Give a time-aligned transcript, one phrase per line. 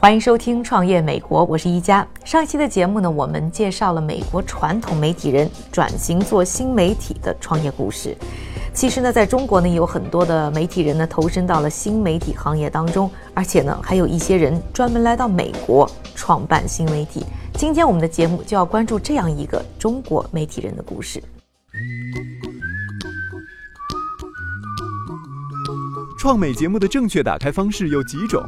[0.00, 2.08] 欢迎收听《创业美国》，我是一加。
[2.24, 8.16] 上一期的节目呢，我们介绍了美国传统媒体人转型做新媒体的创业故事。
[8.72, 17.22] 其实呢，在中国呢，有很多的媒体人呢投身到了新媒体行业当中，而且呢，还有一些人专门来到美国创办新媒体。
[17.52, 21.22] 今天我们的节目就要关注这样一个中国媒体人的故事。
[26.18, 28.42] 创美节目的正确打开方式有几种？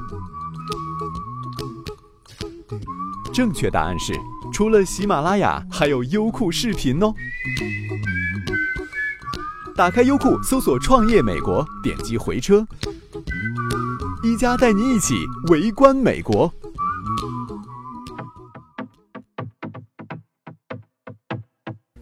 [3.33, 4.13] 正确答案是，
[4.53, 7.15] 除了喜马拉雅，还有优酷视频哦。
[9.75, 12.67] 打开优酷，搜索“创业美国”，点击回车，
[14.23, 15.15] 一加带你一起
[15.51, 16.53] 围观美国。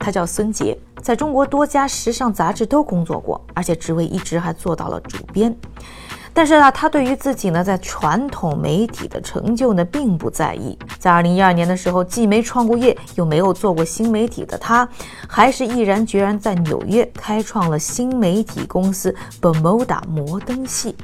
[0.01, 5.57] 他叫孙杰，在中国多家时尚杂志都工作过，而且职位一直还做到了主编。
[6.33, 10.77] 但是呢，他对于自己呢在传统媒体的成就呢并不在意。
[11.01, 14.87] 在二零一二年的时候，既没创过业，又没有做过新媒体的他，
[15.27, 20.95] 还是毅然决然在纽约开创了新媒体公司 Bermuda 摩登系。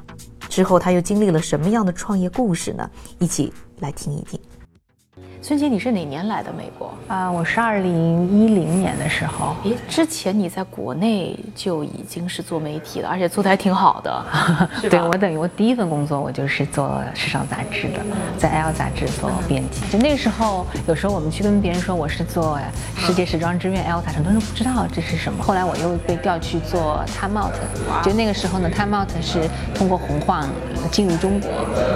[0.50, 2.89] 之后他又经历了什么样的创业故事呢？
[3.19, 4.39] 一起来听一听。
[5.48, 7.30] 孙杰，你是哪年来的美国啊？
[7.30, 9.55] 我是二零一零年的时候。
[9.62, 14.24] 诶，之前你在国内就已经是做媒体了，而且做的还挺好的，
[14.91, 18.00] 对我等于我第一份工作，我就是做时尚杂志的，
[18.36, 19.83] 在 L 杂志做编辑。
[19.89, 22.58] 就那个时候，有时候我们去跟别人说我是做
[22.96, 25.45] 世界时装之愿 L 杂志，很多人不知道这是什么。
[25.45, 27.55] 后来我又被调去做 Time Out，
[28.05, 30.48] 就那个时候呢，Time Out 是通过红晃
[30.90, 31.48] 进入中国，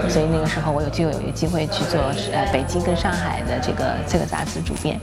[0.08, 2.00] 所以那个时候我有就有一个机会去做
[2.32, 3.39] 呃北京跟上海。
[3.46, 4.98] 的这个这个杂志主编，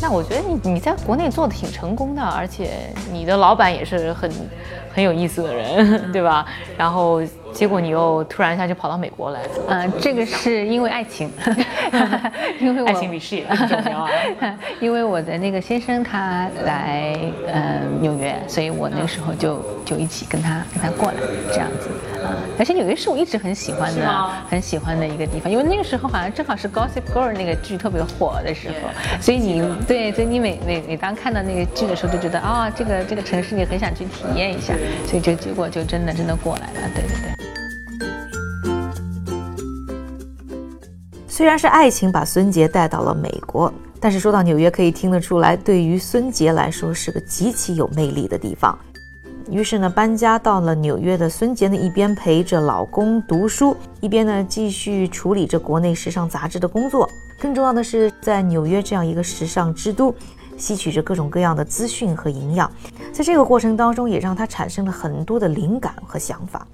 [0.00, 4.30] 那我觉得你你在国内做的挺成功的，而且你的老板也是很
[4.94, 6.46] 很有意思的人， 对吧？
[6.76, 7.22] 然后。
[7.50, 11.32] 结果你又突然一下就跑到美国来，嗯，这个是因为爱情，
[12.60, 14.10] 因为爱情比事业更重要啊。
[14.80, 21.14] 因为我的那个先生他来嗯纽约，所以我那个时候就就一起跟他跟他过来
[21.50, 22.07] 这样子啊。
[22.58, 28.88] 而且纽约是我一直很喜欢的，很喜欢的一个地方，因为那个时候好像正好是《Gossip Girl》那个剧特别火的时候，
[29.20, 34.74] 所以你对，所以你每每每当看到那个剧的时候，就觉得啊，这个这个城市你很想去体验一下，
[35.06, 37.28] 所以就结果就真的真的过来了，对对对。
[41.28, 48.76] 虽然是爱情把孙杰带到了美国，但是说到纽约，可以听得出来，对于孙杰来说是个极其有魅力的地方。
[49.50, 57.08] 于是呢，搬家到了纽约的孙杰呢，一边陪着老公读书，一边呢继续处理着国内时尚杂志的工作。
[57.40, 60.14] 更重要的是，在纽约这样一个时尚之都，
[60.58, 62.70] 吸取着各种各样的资讯和营养。
[63.10, 66.66] 在这个过程当中，也让他产生了很多的灵感和想法。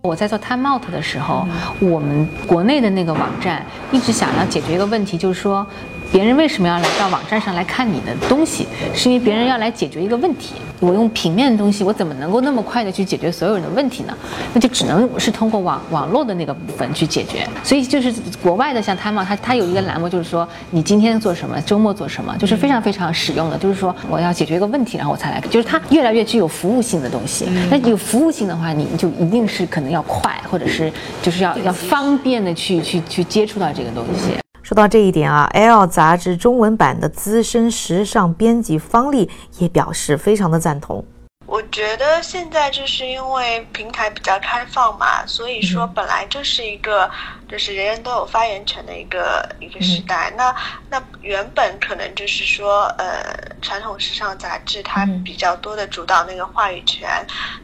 [0.00, 1.46] 我在做 Time Out 的时候，
[1.80, 5.66] 我们国内的那个网站一直想要解决一个问题，就是说。
[6.14, 8.68] 别人为什么要来到网站上来看你的东西？
[8.94, 10.54] 是因为别人要来解决一个问题。
[10.78, 14.16] 我用平面的东西，我怎么能够那么快的去解决所有人的问题呢？
[14.52, 17.44] 那就只能是通过网网络的那个部分去解决。
[17.64, 23.58] 所以就是国外的像 Time，它它有一个栏目，就是说你今天做什么，周末做什么，就是非常非常实用的。
[23.58, 27.48] 就是说我要解决一个问题，然后我才来，就是它越来越具有服务性的东西。
[27.68, 34.43] 那有服务性的话，你就一定是可能要快，或者是就是要要方便的去去去接触到这个东西。
[34.64, 41.04] 说到这一点啊，《L》杂志中文版的资深时尚编辑方丽也表示非常的赞同。
[41.46, 47.10] 我觉得现在就是因为平台比较开放嘛，所以说本来就是一个。
[47.46, 50.32] 就是人人都有发言权的一个一个时代。
[50.34, 50.52] 那
[50.88, 53.22] 那原本可能就是说，呃，
[53.60, 57.06] 传统时尚杂志它比较多的主导那个话语权。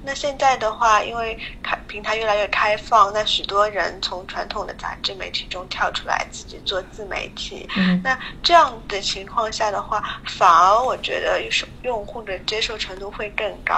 [0.03, 7.67] 那现在的话，因为开平台越来越开放，那许多人从传统的杂志媒体中跳出来，自己做自媒体。
[8.05, 11.51] 那这样的情况下的话，反而我觉得用
[11.83, 13.70] 用户的接受程度会更高。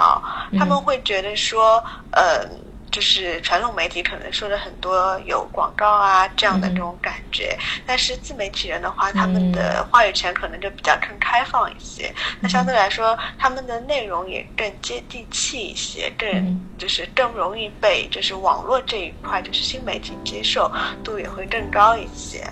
[0.57, 2.47] 他们会觉得说，呃。
[2.93, 7.57] 就是传统媒体可能说的很多有广告啊这样的这种感觉，
[7.87, 12.13] 但是自媒体人的话，他们的话语权可能就比较更开放一些。
[12.39, 20.71] 那相对来说，他们的内容也更接地气一些，更就是更容易被就是网络这一块就是新媒体接受
[21.03, 22.47] 度也会更高一些。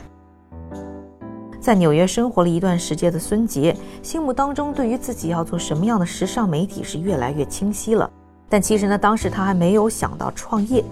[1.62, 8.10] 在纽约生活了一段时间的孙杰，心目当中对于自己要做什么样的时尚媒体是越来越清晰了。
[8.50, 10.84] 但其实呢，当时他还没有想到创业，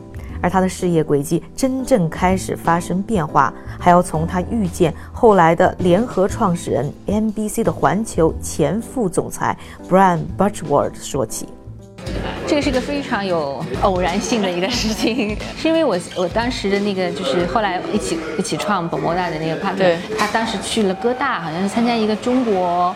[0.44, 9.58] 而他的事业轨迹真正开始发生变化，还要从他遇见后来的联合创始人 NBC 的环球前副总裁
[9.90, 11.48] Brian Butchword 说起。
[12.50, 22.96] 这个是一个非常有偶然性的一个事情， 是因为我我当时的那个就是后来一起一起创本莫大的那个 partner，他当时去了哥大，好像是参加一个中国。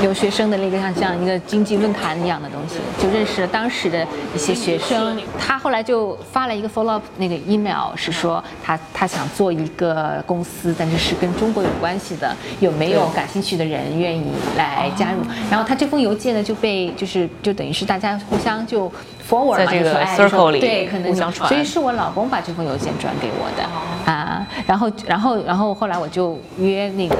[0.00, 5.18] 留学生的那个像像一个经济论坛一样的东西，就认识了当时的一些学生。
[5.38, 15.18] 他后来就发了一个 follow up 那个 email，是说他他想做一个公司，但是是跟中国有关系的，有没有感兴趣的人愿意来加入？
[15.50, 18.90] 然后他这封邮件呢就被就是就等于是大家互相就
[19.28, 21.48] forward 在这个 circle 里对，可能互相传。
[21.48, 24.46] 所以是我老公把这封邮件转给我的啊。
[24.66, 27.16] 然后然后然后后来我就约那个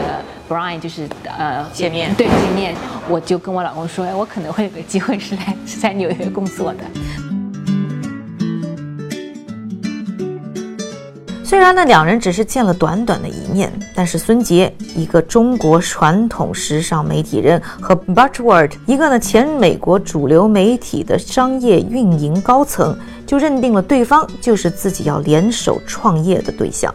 [0.48, 2.74] Brian，就是呃见面对见面。
[3.10, 6.84] 我就跟我老公说，我可能会有个机会是来是在纽约工作的。
[11.48, 22.94] 虽然呢，两人只是见了短短的一面，但是孙杰，一个中国传统时尚媒体人，和 Butchword，一个呢前美国主流媒体的商业运营高层，
[23.26, 26.94] 就认定了对方就是自己要联手创业的对象。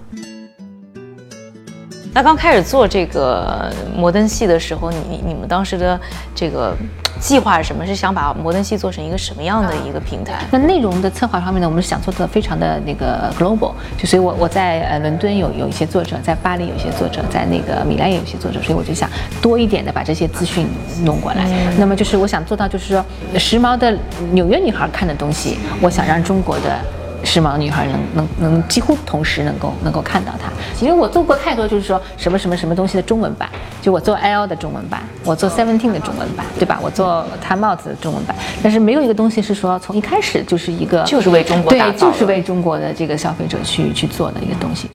[2.14, 6.00] 那刚开始做这个摩登系的时候，你你你们当时的
[6.36, 6.76] 这个
[7.20, 7.84] 计划是什么？
[7.86, 10.44] 是想把摩登系做成一个什么样的一个平台？
[10.52, 19.10] 那内容的策划方面呢，我们是想做的非常的那个 global，就所以我我在呃伦敦有有一些作者，在巴黎有一些作者，在那个米兰也有一些作者，所以我就想
[19.42, 20.68] 多一点的把这些资讯
[21.04, 21.50] 弄过来。
[21.80, 23.04] 那么就是我想做到，就是说
[23.40, 23.92] 时髦的
[24.34, 26.80] 纽约女孩看的东西，我想让中国的。
[27.24, 30.52] 时髦女孩能能能几乎同时能够能够看到它，
[30.84, 33.50] 因为我做过太多，就是说什么什么什么东西的中文版，
[33.82, 36.80] 就我做 L 的中文版，我做 Seventeen 的中文版，对吧？
[36.82, 44.90] 我做 Time Out 的中文版，但是没有一个东西是说从一开始就是一个就是为中国对，就是为中国的这个消费者去去做的一个东西。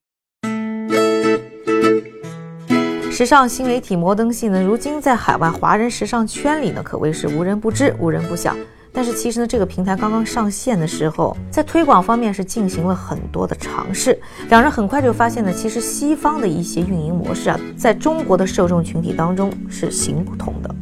[3.11, 8.55] 时尚新媒体摩登系呢，如今在海外华人时尚圈里呢，可谓是无人不知，无人不晓。
[8.93, 14.19] 但是其实呢，这个平台刚刚上线的时候，在推广方面是进行了很多的尝试。
[14.49, 20.75] 两人很快就发现呢，其实西方的一些运营模式啊，在中国的受众群体当中是行不通的。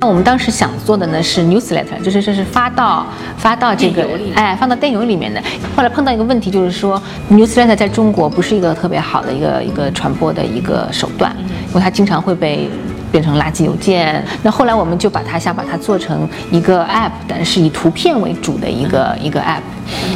[0.00, 4.04] 那我们当时想做的呢是 newsletter，就是这是发到发到这个
[4.34, 5.40] 哎，放到电邮里面的。
[5.76, 11.32] 后来碰到一个问题，就是说 newsletter 在中国不是一个特别好的一个一个传播的一个手段，
[11.68, 12.68] 因为它经常会被。
[13.12, 14.24] 变成垃圾邮件。
[14.42, 19.60] 那后来我们就把它想把它做成一个 app，但是以图片为主的一个一个 app。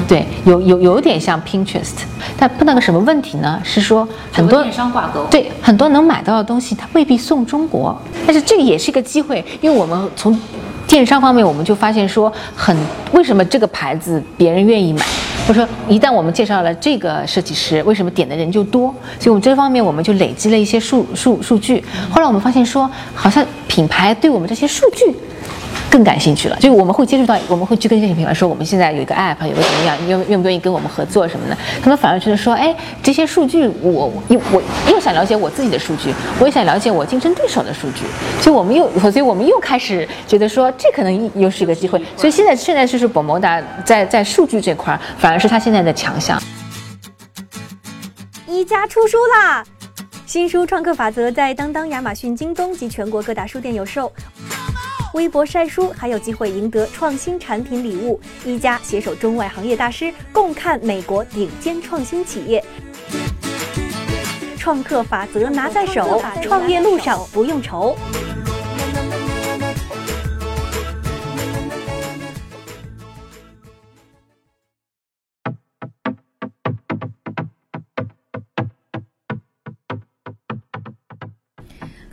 [0.08, 1.98] 对，有有有点像 Pinterest，
[2.38, 3.60] 但碰到个什么问题呢？
[3.62, 5.25] 是说很多电商挂钩。
[5.31, 7.96] 对，很多能买到的东西它未必送中国，
[8.26, 10.38] 但是这个也是一个机会，因为我们从
[10.87, 12.75] 电商方面我们就发现说，很
[13.12, 15.04] 为什么这个牌子别人愿意买。
[15.48, 18.93] 我说，一旦我们介绍了这个设计师，为什么点的人就多？
[19.20, 21.82] 所以我们这方面我们就累积了一些数数数据。
[22.10, 25.04] 后来我们发现说，好像品牌对我们这些数据。
[25.96, 31.56] 更感兴趣了，就我们会接触到，我们会去跟这些品牌说，我们现在有一个 app，有个怎么样，愿愿不愿意跟我们合作什么的？
[31.82, 38.04] 他们反而觉得说，哎，这些数据，我又我又想了解我自己的数据，我也想了解我竞争对手的数据，
[38.42, 41.99] 所以我们又，所以我们又开始觉得说，这可能又是一个机会。
[42.14, 46.38] 所以现在现在就是宝摩达在在数据这块，反而是他现在的强项。
[48.47, 49.64] 一家出书啦，
[50.26, 54.12] 新书《创客法则》在当当、亚马逊、京东及全国各大书店有售。
[55.16, 62.62] 微博晒书还有机会赢得创新产品礼物，一家携手中外行业大师共看美国顶尖创新企业，
[64.58, 67.96] 创客法则拿在手，创业路上不用愁。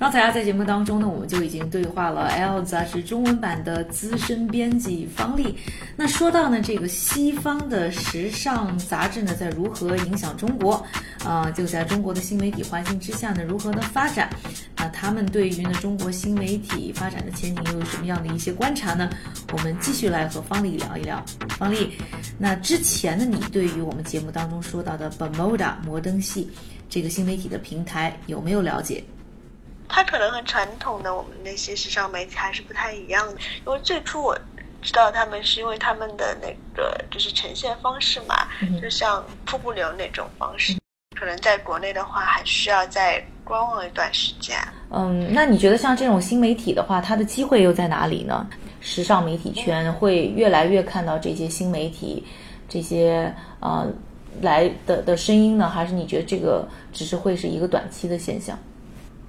[0.03, 5.57] 刚才啊，在节目当中呢，我们就已经对话了《L》杂志中文版的资深编辑方丽。
[5.95, 10.86] 那说到呢，这个西方的时尚杂志呢，在如何影响中国？
[11.24, 14.29] 啊，就在中国的新媒体环境之下呢，如何的发展？
[14.75, 19.10] 那他们对于呢中国新媒体发展的前景又有什么样的一些观察呢？
[19.53, 21.24] 我们继续来和方丽聊一聊。
[21.57, 21.93] 方丽，
[22.38, 26.51] 那之前呢，你对于我们节目当中说到的 Bermuda 摩登系
[26.89, 29.01] 这个新媒体的平台有没有了解？
[29.88, 34.38] 它可能和传统的我们那些时尚媒体还是不太一样的，因为最初我
[34.82, 38.48] 知道他们是因为他们的那个就是呈现方式嘛，
[38.82, 40.75] 就像瀑布流那种方式，
[41.18, 44.58] 可能在国内的话还需要再观望一段时间。
[44.90, 48.48] 嗯，那你觉得像这种新媒体的话，它的机会又在哪里呢？
[48.82, 52.22] 时尚媒体圈会越来越看到这些新媒体
[52.68, 53.88] 这些呃
[54.42, 58.60] 来的的声音呢，还是你觉得这个只是会是一个短期的现象？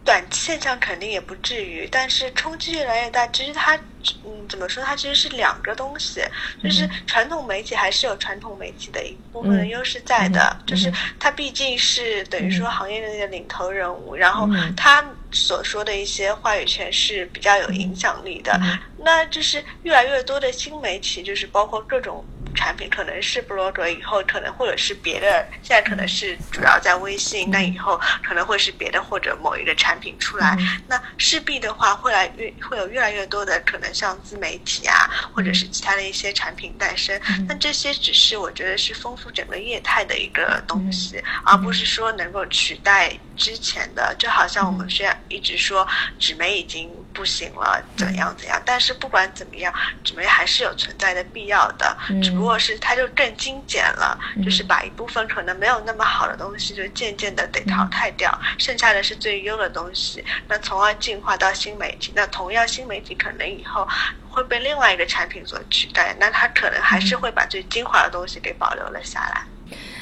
[0.05, 3.27] 短期现象肯定也不至于，但是冲击越来越大。
[3.29, 3.75] 其实它，
[4.23, 4.85] 嗯，怎么说？
[4.85, 6.21] 它其实是两个东西，
[6.63, 14.47] 就是传统媒体还是有传统媒体的一部分的优势在的，就是它毕竟是等于说行业的那个领头人物，然后
[14.77, 18.61] 他所说的一些话语权是比较有影响力的。
[18.99, 22.25] 那就是越来越多的新媒体，就是包括各种。
[22.55, 30.57] 产品可能是 blog，以后可能或者是别的，现在可能是主要在微信，那以后可能会是别的或者某一个产品出来，
[30.87, 37.21] 那势必的话会来越会有越来越多的可能像自媒体啊，或者是其他的一些产品诞生。
[37.49, 44.15] 那这些只是我觉得是丰富整个业态的一个东西，而不是说能够取代之前的。
[44.19, 45.87] 就好像我们虽然一直说
[46.19, 46.91] 纸媒已经。
[47.15, 48.61] 不行了，怎样怎样？
[48.67, 62.13] 但是不管怎么样，纸媒还是有存在的必要的，只不过是它就更精简了，就是把一部分可能没有那么好的东西，就渐渐的得淘汰掉，剩下的是最优的东西，那从而进化到新媒体。
[62.17, 63.89] 那同样，新媒体可能以后
[64.29, 69.45] 会被另外一个产品所取代，那它可能还是会把最精华的东西给保留了下来。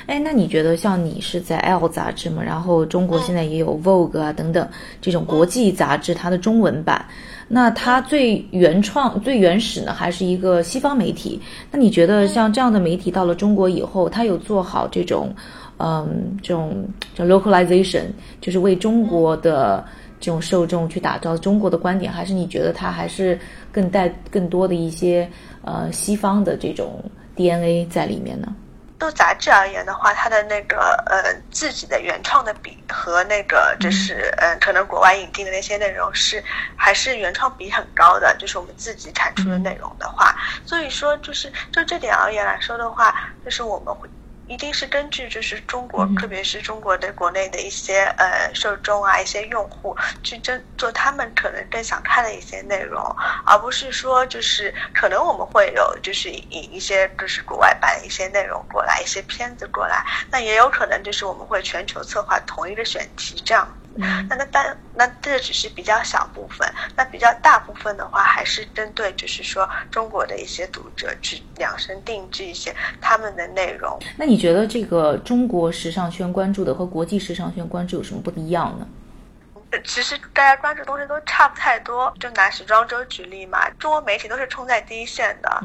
[0.06, 2.42] 哎，那你觉得像你是在《L》杂志嘛？
[2.42, 4.68] 然后中国现在也有《Vogue》啊等等
[5.00, 7.04] 这种国际杂志，它的中文版，
[7.46, 11.40] 那它最原创、最原始呢，还是一个西方媒体？
[11.70, 15.32] 那你觉得像这样的媒体到了中国以后，它有做好这种，
[15.78, 18.04] 嗯，这种叫 localization，
[18.40, 19.84] 就是为中国的
[20.18, 23.38] 这种受众去打造中国的观点，还是你觉得它还是
[23.70, 25.28] 更带更多的一些
[25.62, 27.00] 呃西方的这种
[27.36, 28.54] DNA 在里面呢？
[29.02, 36.40] 就杂志而言的话，它的那个呃自己的原创的比和那个就是嗯可能国外引进的那些内容是
[36.76, 40.32] 还是原创比很高的，就是我们自己产出的内容的话，
[40.64, 43.12] 所以说就是就这点而言来说的话，
[43.44, 44.08] 就是我们会。
[44.46, 53.02] 一定是根据就是中国，特别是中国的国内的一些呃受众啊，一些用户去真做他们可能更想看的一些内容，
[53.46, 63.66] 而不是说就是可能我们会有就是引一些就是国外版的一些内容过来，一些片子过来，那也有可能就是我们会全球策划同一个选题这样。
[63.96, 73.98] 那那但那这只是比较小部分，那比较大部分的话，还是针对就是说中国的一些读者去量身定制一些他们的内容。
[74.16, 78.86] 那你觉得这个中国时尚圈关注的和国际时尚圈关注有什么不一样呢？
[79.84, 85.62] 其实大家关注东西都差不太多，就拿时装周举例嘛，中国媒体都是冲在第一线的，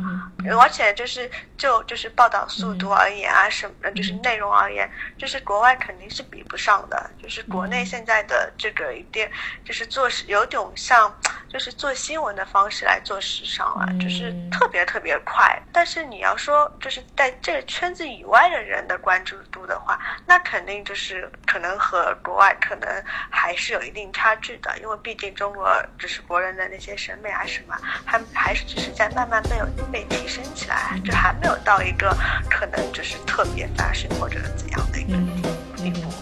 [0.60, 9.30] 而且就是就就是报道速度而言啊，什么就是内容而言，就是国外肯定是比不上的，就是国内现在的这个一定
[9.66, 11.14] 就是做事有种像
[11.50, 15.62] 就是做新闻的方式来做时尚了，就是特别特别快。
[15.74, 22.88] 但是你要说就是在这个圈子以外的人的关注度的话，那肯定就是可能和国外可能
[23.30, 23.92] 还是有一。
[23.98, 27.76] 定差距的，因为毕竟中国只是国人的那些审美啊什么，
[28.06, 32.16] 还还是只是在慢慢被有被提升起来，就还没有到一个
[32.48, 35.57] 可能就是特别发生或者怎样的一个地步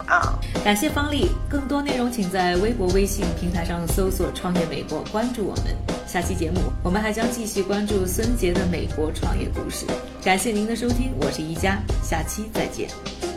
[0.07, 0.37] 啊。
[0.63, 5.75] 感谢方丽，更多内容请在微博、微信平台上搜索“创业美国”，关注我们。
[6.07, 9.85] 下期节目我们还将继续关注孙杰的美国创业故事。
[10.23, 13.34] 感谢您的收听，我是宜家，下期再见。